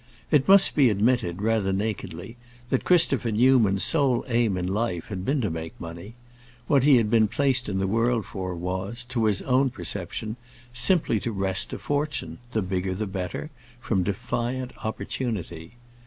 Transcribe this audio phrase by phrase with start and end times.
[0.31, 2.35] It must be admitted, rather nakedly,
[2.71, 6.15] that Christopher Newman's sole aim in life had been to make money;
[6.65, 10.37] what he had been placed in the world for was, to his own perception,
[10.73, 15.75] simply to wrest a fortune, the bigger the better, from defiant opportunity.